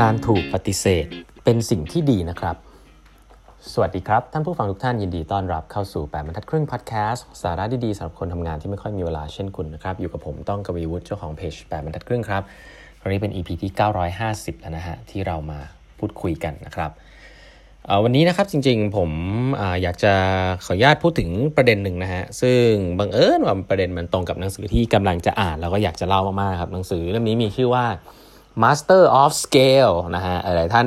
[0.00, 1.06] การถูกปฏิเสธ
[1.44, 2.56] เป็นสิ่งที่ดีนะครับ
[3.72, 12.42] สวัสดีครับ ท่านผู้ฟังทุกท่านยินดีต้อนรับเข้าสู่แปดบรรทัดครึ่งพอดแคสต์สาระดีๆสำหรับคนทำงานที่ไม่ค่อยมีเวลาเช่นคุณนะครับ อยู่กับผมต้องกวีวุฒิเจ้าของเพจแปดบรรทัดครึ่งครับ
[13.02, 13.70] วันนี้เป็น EP ที่
[14.16, 15.58] 950 แล้วนะฮะ ที่เรามา
[15.98, 16.90] พูดคุยกันนะครับ
[18.04, 19.10] วันนี้นะครับจริงๆผม
[19.60, 20.12] ออยากจะ
[20.64, 27.86] ขออนุญาตพูดถึงประเด็นหนึ่งนะฮะ ซึ่งบังเอิญว่าประเด็นมันตรงกับหนังสือที่กำลังจะอ่าน แล้วก็อยากจะเล่ามากๆครับหนังสือเล่มนี้มีชื่อว่า
[28.62, 30.86] Master of Scale นะฮะหลายท่าน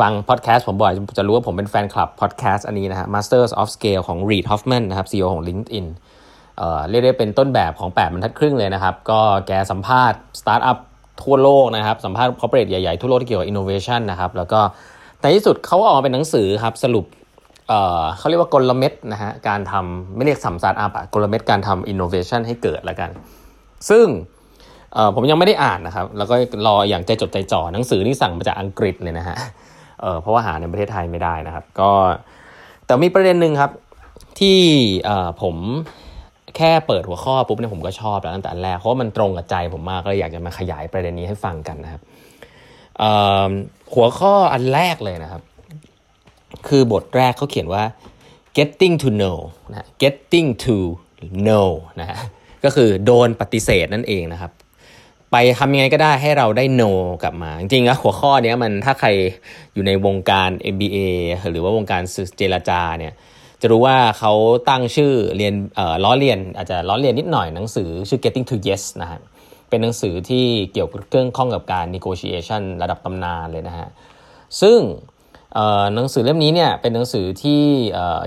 [0.00, 5.86] ฟังพอดแคสต์ผมบ่อยจะรู้ว่าผมเป็นแฟนคลับพอดแคสต์อันนี้นะฮะ Masters of Scale ของ Reid Hoffman นะครับ CEO ของ LinkedIn
[6.58, 10.78] เอ่อเรียกได้เป็นต้นแบบของ 8บรรทัดครึ่งเลยนะครับ ก็แกสัมภาษณ์สตาร์ทอัพ
[11.22, 14.60] ทั่วโลกนะครับ สัมภาษณ์ corporate ใหญ่ๆ ทั่วโลกที่เกี่ยวกับ innovation นะครับ แล้วก็
[15.20, 17.04] ในที่สุดเขาออกมาเป็นหนังสือครับ สรุป
[17.68, 23.10] เอ่อเขาเรียกว่ากลเม็ดนะฮะการทำไม่เรียกสัมสตาร์ทอัพอะกลเม็ดการทำ innovation ให้เกิดแล้วกัน
[23.90, 24.06] ซึ่ง
[25.14, 26.34] ผมยังไม่ได้อ่านนะครับ แล้วก็
[26.66, 29.36] รออย่างใจจดใจจ่อหนังสือนี่สั่งมาจากอังกฤษเลยนะฮะ
[30.02, 31.90] เออเพราะว่าหาในประเทศไทยไม่ได้นะครับ ก็
[32.86, 33.70] แต่มีประเด็นหนึ่งครับ
[34.40, 34.58] ที่
[35.04, 35.56] เออผม
[36.56, 42.02] แค่เปิดหัวข้อปุ๊บเนี่ยผมก็ชอบแล้วตั้งแต่แรกเพราะว่ามันตรงกับใจผมมากก็เลยอยากจะมาขยายประเด็นนี้ให้ฟังกันนะครับ
[43.94, 45.42] หัวข้ออันแรกเลยนะครับ
[46.68, 47.82] คือบทแรกเขาเขียนว่า
[48.56, 49.38] getting to know
[49.70, 50.76] นะ getting to
[51.46, 51.68] know
[52.00, 52.18] นะ
[52.64, 54.50] ก็คือโดนปฏิเสธนั่นเองนะครับ
[55.38, 59.08] ไปทำยังไงก็ได้ให้เราได้ know กลับมา จริงๆแล้วหัวข้อนี้มันถ้าใคร
[59.74, 60.98] อยู่ในวงการ MBA
[61.50, 62.02] หรือว่าวงการ
[62.38, 63.12] เจรจาเนี่ย
[63.60, 64.32] จะรู้ว่าเขา
[64.68, 69.20] ตั้งชื่อเรียนเอ่อล้อเรียนอาจจะล้อเรียนนิดหน่อยหนังสือชื่อ getting to yes นะฮะ
[69.68, 73.88] เป็นหนังสือที่เกี่ยวกับเรื่องข้องกับการ negotiation ระดับตำนานเลยนะฮะ
[74.60, 74.78] ซึ่ง
[75.94, 77.62] หนังสือเล่มนี้เนี่ยเป็นหนังสือที่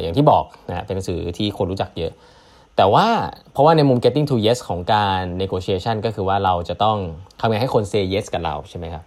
[0.02, 2.14] อย่างที่บอกนะเป็นหนังสือที่คนรู้จักเยอะ
[2.82, 3.08] แต่ว่า
[3.52, 6.98] เพราะว่าในมุม getting to yes ของการ negotiation ก็คือว่าเราจะต้อง
[7.40, 9.04] ทำไงให้คน say yes กับเราใช่ไหมครับ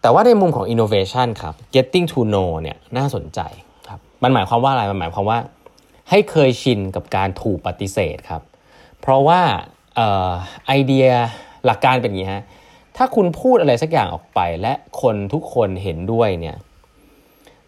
[0.00, 3.40] แต่ว่าในมุมของ innovation ครับ getting to know เนี่ยน่าสนใจ
[3.88, 5.38] ครับ มันหมายความว่าอะไร มันหมายความว่า
[6.10, 8.42] ให้เคยชินกับการถูกปฏิเสธครับ
[9.00, 9.40] เพราะว่า
[10.66, 11.06] ไอเดีย
[11.66, 12.42] หลักการเป็นอย่างนี้ฮะ
[12.96, 16.56] ถ้าคุณพูดอะไรสักอย่างออกไป และคนทุกคนเห็นด้วยเนี่ย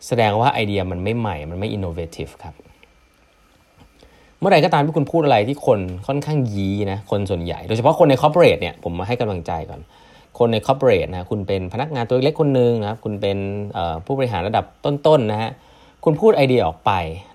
[0.07, 2.55] แสดงว่าไอเดียมันไม่ใหม่ มันไม่ innovative ครับ
[4.41, 9.81] เมื่อไรก็ตามที่คุณพูดอะไรที่คนค่อนข้างยีนะคนส่วนใหญ่ โดยเฉพาะคนใน corporate เนี่ยผมมาให้กำลังใจก่อน
[10.39, 13.39] คนใน corporate นะคุณเป็นพนักงานตัวเล็กคนหนึ่งนะครับคุณเป็น
[14.05, 15.51] ผู้บริหารระดับต้นๆนะฮะ
[16.05, 16.93] คุณพูดไอเดียออกไป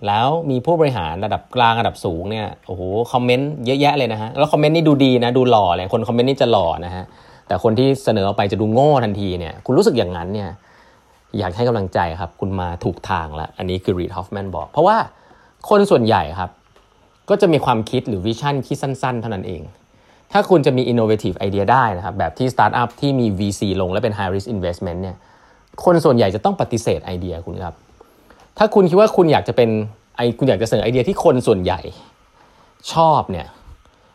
[0.08, 2.82] แล้วมีผู้บริหารระดับกลางระดับสูงเนี่ยโอ้โห
[3.12, 7.04] คอมเมนต์เยอะแยะเลยนะฮะแล้วคอมเมนต์นี่ดูดีนะดูหล่อเลยคนคอมเมนต์นี่จะหล่อนะฮะ
[7.48, 10.50] แต่คนที่เสนอออกไปจะดูโง่ทันทีเนี่ยคุณรู้สึกอย่างนั้นเนี่ย
[11.38, 14.98] อยากให้กำลังใจครับ คุณมาถูกทางแล้ว อันนี้คือ Reid Hoffman บอก เพราะว่า
[15.70, 16.50] คนส่วนใหญ่ครับ
[17.30, 19.62] ก็จะมีความคิดหรือ vision ที่สั้น ๆ เท่านั้นเอง
[20.32, 25.16] ถ้าคุณจะมี innovative idea ได้นะครับแบบที่สตาร์ทอัพที่มี VC ลงและเป็น high risk investment เนี่ย
[25.84, 27.76] คนส่วนใหญ่จะต้องปฏิเสธไอเดียคุณครับ
[28.58, 29.70] ถ้าคุณคิดว่าคุณอยากจะเป็น
[30.18, 31.80] ไอคุณอยากจะเสนอไอเดียที่คนส่วนใหญ่
[32.94, 33.48] ชอบเนี่ย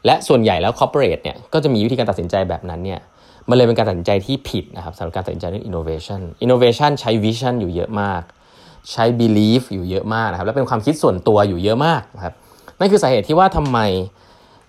[0.06, 3.00] และส่วนใหญ่แล้ว corporate เนี่ยก็จะมีวิธีการตัดสินใจแบบนั้นเนี่ย
[3.48, 8.22] มันเลยเป็นการตัดสินใจที่ผิดนะครับสำหรับการตัดสินใจเรื่อง innovation innovation ใช้ vision อยู่เยอะมาก
[8.92, 12.34] ใช้ belief อยู่เยอะมากนะครับและเป็นความคิดส่วนตัวอยู่เยอะมากนะครับ
[12.78, 13.78] นั่นคือสาเหตุที่ว่าทำไม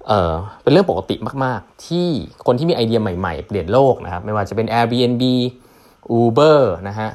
[0.08, 0.34] เออ
[0.64, 2.08] เป็นเรื่องปกติมาก ๆ ที่
[2.46, 5.24] คนที่มีไอเดียใหม่ ๆ เปลี่ยนโลกนะครับ ไม่ว่าจะเป็น Airbnb
[6.19, 7.09] Uber นะฮะ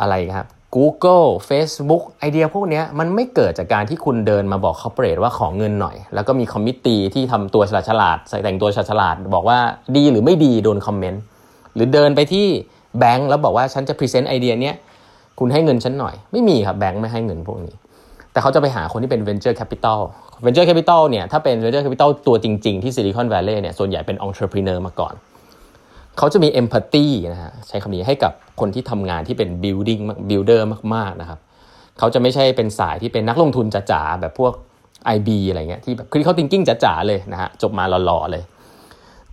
[0.00, 9.58] อะไรครับ Google Facebook ไอเดียพวกนี้มันไม่เกิดจากการที่คุณเดินมาบอก corporate ว่าขอเงินหน่อย แล้วก็มี committee ที่ทำตัวฉลาดฉลาดใส่แต่งตัวฉลาดฉลาด บอกว่า
[9.96, 11.22] ดีหรือไม่ดีโดนคอมเมนต์
[11.74, 12.46] หรือเดินไปที่
[12.98, 14.74] แบงก์แล้วบอกว่าฉันจะ present ไอเดียเนี้ย
[15.38, 17.74] คุณให้เงินฉันหน่อย ไม่มีครับแบงก์ไม่ให้เงินพวกนี้
[18.32, 20.00] แต่เขาจะไปหาคนที่เป็น venture capital
[20.44, 25.14] venture capital เนี่ยถ้าเป็น venture capital ตัวจริง ๆ ที่ Silicon Valley เนี่ยส่วนใหญ่เป็น entrepreneur มาก่อน
[26.18, 30.62] เขาจะมี empathy นะฮะใช้คำนี้ให้กับคนที่ทำงานที่เป็น building builder
[30.94, 31.38] มากๆนะครับ
[31.98, 34.52] เขาจะไม่ใช่เป็นสายที่เป็นนักลงทุนจ๋าๆแบบพวก
[35.16, 38.42] IB อะไรเงี้ยที่แบบ critical thinking จ๋าๆเลยนะฮะจบมาหล่อๆเลย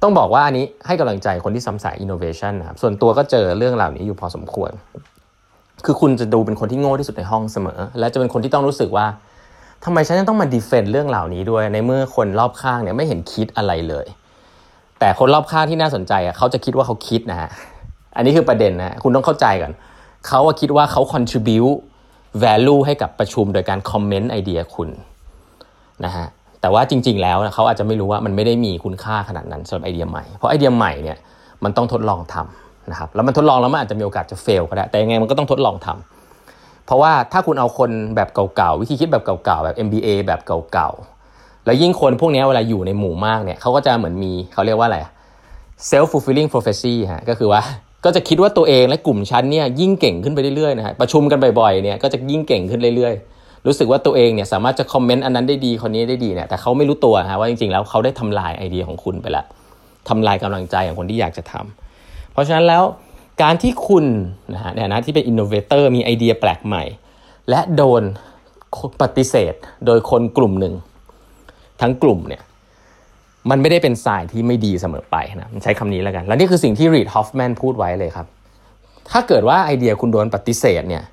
[0.01, 4.71] ต้องบอกว่าอันนี้ให้กำลังใจคนที่ซ้ำสาย innovation นะครับส่วนตัวก็เจอเรื่องเหล่านี้อยู่พอสมควร
[5.85, 9.06] คือคุณจะดูเป็นคนที่โง่ที่สุดในห้องเสมอ และจะเป็นคนที่ต้องรู้สึกว่า
[9.85, 14.06] ทำไมฉันต้องมาดีเฟนต์เรื่องเหล่านี้ด้วย ในเมื่อคนรอบข้างเนี่ยไม่เห็นคิดอะไรเลย
[15.00, 17.50] แต่คนรอบข้างที่น่าสนใจอะเขาจะคิดว่าเขาคิดนะฮะ
[18.15, 19.74] อันนี้คือประเด็นนะคุณต้องเข้าใจก่อน
[20.27, 21.77] เขาคิดว่าเขา contribute
[22.44, 24.89] value ให้กับประชุมโดยการคอมเมนต์ไอเดียคุณ
[26.06, 26.25] นะฮะ
[26.62, 31.18] แต่ว่าจริง ๆ แล้วเขาอาจจะไม่รู้ว่ามันไม่ได้มีคุณค่าขนาดนั้นสำหรับไอเดียใหม่ เพราะไอเดียใหม่เนี่ย
[31.63, 40.39] มันต้องทดลองทำ นะครับแล้วมันทดลองแล้วมันอาจจะมีโอกาสจะเฟลก็ได้ แต่ยังไงมันก็ต้องทดลองทำเพราะว่าถ้าคุณเอาคนแบบเก่าๆ วิธีคิดแบบเก่าๆ แบบ MBA แบบ
[40.73, 44.99] เก่าๆ แล้วยิ่งคนพวกนี้เวลาอยู่ในหมู่มากเนี่ยเขาก็จะเหมือนมีเขาเรียกว่าอะไร
[45.89, 47.61] self fulfilling prophecy ฮะก็คือว่า
[48.05, 59.43] ก็จะคิดว่าตัวเองและกลุ่มฉันเนี่ยยิ่งเก่งขึ้นไปเรื่อยๆนะฮะประชุมกันบ่อยๆเนี่ยก็จะยิ่งเก่งขึ้นเรื่อยๆ รู้สึกว่าตัวเองเนี่ยสามารถจะคอมเมนต์อันนั้นได้ดีคนนี้ได้ดีเนี่ยแต่เขาไม่รู้ตัวฮะว่าจริงๆแล้วเขาได้ทำลายไอเดียของคุณไปละ
[60.09, 61.86] ทำลายกำลังใจของคนที่อยากจะทำเพ
[62.37, 62.83] ราะฉะนั้นแล้ว
[63.41, 64.05] การที่คุณ
[64.53, 66.83] นะฮะในฐานะที่เป็น innovator มีไอเดียแปลกใหม่
[67.49, 68.03] และโดน
[69.01, 69.53] ปฏิเสธ
[69.85, 70.73] โดยคนกลุ่มหนึ่ง
[71.81, 72.41] ทั้งกลุ่มเนี่ย
[73.49, 78.27] มันไม่ได้เป็นสายที่ไม่ดีเสมอไปนะใช้คำนี้แล้วกัน และนี่คือสิ่งที่ Reid Hoffman พูดไว้เลยครับ
[79.11, 81.03] ถ้าเกิดว่าไอเดียคุณโดนปฏิเสธเนี่ย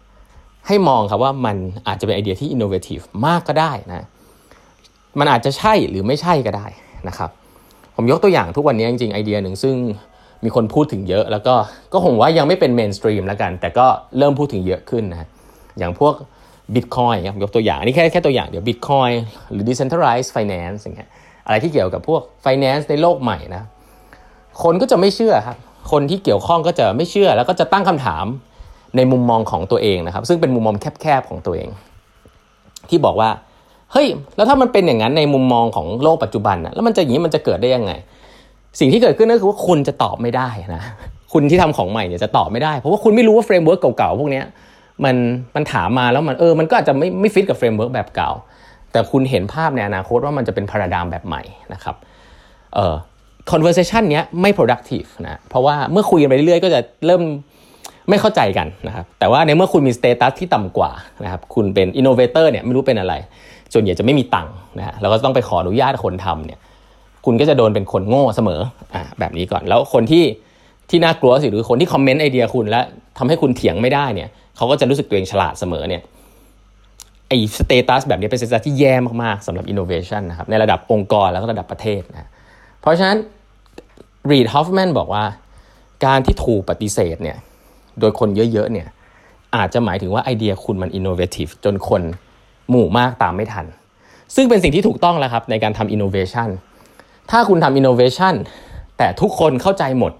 [0.66, 1.56] ให้มองครับว่ามัน
[1.88, 4.06] อาจจะเป็นไอเดียที่ innovative มากก็ได้นะ
[5.18, 6.66] มันอาจจะใช่หรือไม่ใช่ก็ได้
[7.08, 7.30] นะครับ
[7.96, 9.74] ผมยกตัวอย่างทุกวันนี้จริงๆไอเดียหนึ่งซึ่ง
[10.44, 11.54] มีคนพูดถึงเยอะ แล้วก็
[11.92, 13.86] ก็คงว่ายังไม่เป็นเมนสตรีมแล้วกัน แต่ก็
[14.18, 15.28] เริ่มพูดถึงเยอะขึ้นนะ
[15.78, 16.14] อย่างพวก
[16.74, 19.14] Bitcoin ครับยกตัวอย่างนี่แค่แค่ตัวอย่างเดี๋ยว Bitcoin
[19.52, 21.08] หรือ Decentralized Finance อย่างเงี้ย
[21.46, 23.62] อะไรที่เกี่ยวกับพวก Finance ในโลกใหม่นะ
[24.62, 25.56] คนก็จะไม่เชื่อครับ
[25.92, 28.26] คนที่เกี่ยวข้องก็จะไม่เชื่อ แล้วก็จะตั้งคำถาม
[28.96, 31.68] ในมุมมองของตัวเองนะครับ ซึ่งเป็นมุมมองแคบๆของตัวเอง
[32.88, 33.30] ที่บอกว่า
[33.92, 37.92] เฮ้ยแล้วถ้ามันเป็นอย่างนั้นในมุมมองของโลกปัจจุบันนะแล้วมันจะอย่างนี้มันจะเกิดได้ยังไง
[38.80, 40.82] สิ่งที่เกิดขึ้นก็คือว่าคุณจะตอบไม่ได้นะ
[41.32, 44.42] คุณที่ทำของใหม่เนี่ยจะตอบไม่ได้ เพราะว่าคุณไม่รู้ว่า framework เก่าๆพวกนี้
[45.04, 45.16] มัน
[45.54, 48.30] มันถามมาแล้วมันเออมันก็อาจจะไม่ไม่ฟิตกับ framework แบบเก่า
[48.92, 51.42] แต่คุณเห็นภาพในอนาคตว่ามันจะเป็น paradigm แบบใหม่
[51.72, 51.96] นะครับ
[52.74, 52.94] เอ่อ
[53.50, 57.22] conversation เนี้ยไม่ productive นะเพราะว่าเมื่อคุยกันไปเรื่อยๆก็จะเริ่ม
[58.08, 60.90] ไม่เข้าใจกันนะครับแต่ว่าในเมื่อคุณมี status ที่ต่ำกว่า
[61.24, 63.14] นะครับคุณเป็น innovator เนี่ยไม่รู้เป็นอะไร
[63.72, 66.58] ส่วนใหญ่จะไม่มีตังค์นะฮะเราก็ต้องไปขออนุญาตคนทำเนี่ย
[67.24, 68.60] คุณก็จะโดนเป็นคนโง่เสมอ
[68.94, 70.24] อ่าแบบนี้ก่อน แล้วคนที่
[70.90, 72.80] ที่น่ากลัวสิคือคนที่คอมเมนต์ไอเดียคุณและ
[73.18, 76.02] ทำให้คุณเถียงไม่ได้เนี่ยเขาก็จะรู้สึกตัวเองฉลาดเสมอเนี่ย
[77.28, 82.28] ไอ้ status แบบนี้เป็น status ที่แย่มากๆสำหรับอินโนเวชันนะครับในระดับองค์กรแล้วก็ระดับประเทศนะ
[82.80, 83.18] เพราะฉะนั้น
[84.30, 85.24] Reid Hoffman บอกว่า
[86.06, 87.36] การที่ถูกปฏิเสธเนี่ย
[88.00, 88.86] โดยคนเยอะๆเนี่ย
[89.56, 92.02] อาจจะหมายถึงว่าไอเดียคุณมัน innovative จนคน
[92.70, 93.66] หมู่มากตามไม่ทัน
[94.34, 96.48] ซึ่งเป็นสิ่งที่ถูกต้องแล้วครับในการทำอินโนเวชัน
[97.30, 98.34] ถ้าคุณทำอินโนเวชัน
[98.98, 100.12] แต่ทุกคนเข้าใจหมด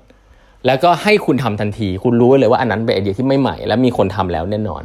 [0.66, 4.82] แล้วก็ให้คุณทำทันที คุณรู้เลยว่าอันนั้นเป็นไอเดียที่ไม่ใหม่ และมีคนทำแล้วแน่นอน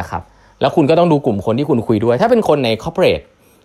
[0.00, 0.22] นะครับ
[0.60, 3.20] แล้วคุณก็ต้องดูกลุ่มคนที่คุณคุยด้วย ถ้าเป็นคนใน corporate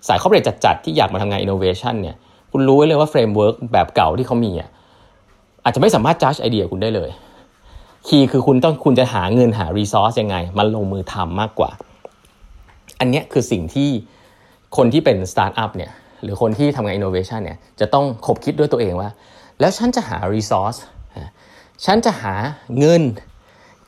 [0.07, 2.15] สาย corporate จัดๆที่อยากมาทำงานอินโนเวชันเนี่ย
[2.51, 4.69] คุณรู้เลยว่า framework แบบเก่าที่เขามีอะ
[5.63, 7.09] อาจจะไม่สามารถจัดไอเดียคุณได้เลย
[8.07, 11.71] key คือคุณต้องคุณจะหาเงินหา resource ยังไงมาลงมือทำมากกว่า
[12.99, 13.89] อันนี้คือสิ่งที่
[14.77, 15.91] คนที่เป็นสตาร์ทอัพเนี่ย
[16.23, 19.09] หรือคนที่ทำงานอินโนเวชันเนี่ยจะต้องขบคิดด้วยตัวเองว่า
[19.59, 20.75] แล้วฉันจะหา resource
[21.85, 22.35] ฉันจะหา
[22.79, 23.01] เงิน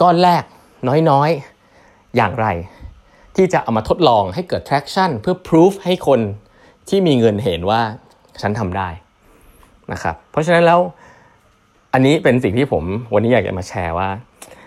[0.02, 0.44] ก้อนแรก
[1.10, 2.48] น้อยๆ อย่างไร
[3.36, 6.20] ที่จะเอามาทดลองให้เกิด traction เพื่อ proof ให้คน
[6.90, 7.82] ที่มีเงินเห็นว่า
[8.42, 8.90] ฉันทำได้
[9.92, 10.80] นะครับเพราะฉะนั้นแล้ว
[11.94, 12.84] อันนี้เป็นสิ่งที่ผม
[13.14, 14.10] วันนี้อยากจะมาแชร์ว่า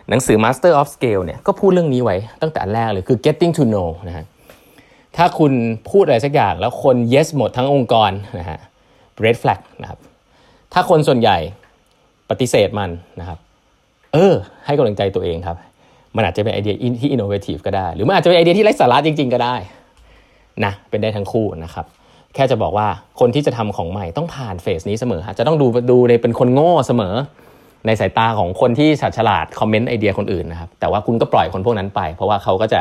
[0.09, 4.27] หนังสือ Master of Scale เนี่ยก็พูดเรื่องนี้ไว้ตั้งแต่แรกเลยคือ getting to know นะฮะ
[5.17, 5.53] ถ้าคุณ
[5.91, 8.59] พูดอะไรสักอย่างแล้วคน yes หมดทั้งองค์กรนะฮะ
[9.25, 10.01] red flag นะครับ
[10.73, 11.39] ถ้าคนส่วนใหญ่
[12.31, 12.91] ปฏิเสธมัน
[13.21, 13.39] นะครับ
[14.13, 14.35] เออ
[14.67, 15.57] ให้กำลังใจตัวเองครับ
[16.17, 19.55] มันอาจจะเป็นไอเดียที่ innovative ก็ได้ หรือมันอาจจะเป็นไอเดียที่ไร้สาระจริง ๆ ก็ได้
[20.65, 21.87] นะเป็นได้ทั้งคู่นะครับ
[22.35, 22.89] แค่จะบอกว่า
[23.21, 27.15] คนที่จะทำของใหม่ต้องผ่านเฟสนี้เสมอฮะจะต้องดูดูในเป็นคนโง่เสมอ
[27.87, 32.81] ในสายตาของคนที่ฉลาดฉลาดคอมเมนต์ไอเดียคนอื่นนะครับแต่ว่าคุณก็ปล่อยคนพวกนั้นไป เพราะว่าเขาก็จะ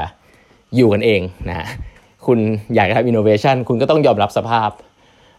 [0.75, 1.68] อยู่กันเองนะ
[2.27, 2.39] คุณ
[2.75, 4.70] อยากจะทำอินโนเวชันคุณก็ต้องยอมรับสภาพ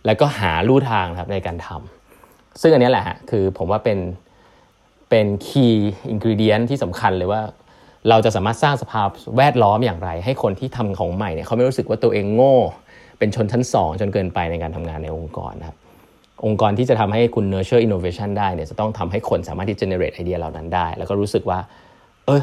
[0.06, 3.98] แล้วก็หาลู่ทางครับในการทำซึ่งอันนี้แหละฮะคือผมว่าเป็น
[5.10, 7.42] เป็น key ingredient ที่สำคัญเลยว่า
[8.08, 12.56] เราจะสามารถสร้างสภาพแวดล้อมอย่างไร ให้คนที่ทำของใหม่เนี่ยเขาไม่รู้สึกว่าตัวเองโง่
[13.18, 15.76] เป็นชนชั้นสองจนเกินไปในการทำงานในองค์กรนะครับ
[16.44, 21.58] องค์กรที่จะทำให้คุณ nurture innovation ได้เนี่ยจะต้องทำให้คนสามารถที่ generate ไอเดียเหล่านั้นได้ แล้วก็รู้สึกว่า
[22.26, 22.42] เออ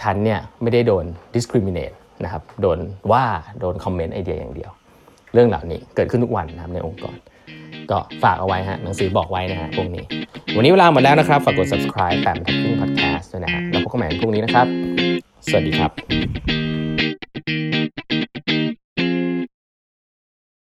[0.00, 1.04] ฉันเนี่ยไม่ได้โดน
[1.34, 2.78] discriminate นะครับโดน
[3.12, 3.24] ว่า
[3.60, 4.70] โดนคอมเมนต์ไอเดียอย่างเดียว
[5.32, 7.16] เรื่องเหล่านี้เกิดขึ้นทุกวันนะครับในองค์กร
[7.90, 10.04] ก็ฝากเอาไว้ฮะหนังสือบอกไว้นะฮะพวกนี้
[10.56, 14.66] วันนี้เวลาหมดแล้วนะครับ ฝากกด subscribe แปมทักครึ่ง podcast ด้วยนะฮะแล้วพบกันใหม่พรุ่งนี้นะครับ
[15.46, 16.85] สวัสดีครับ